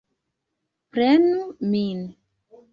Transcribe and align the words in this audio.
Prenu 0.97 1.37
min! 1.77 2.05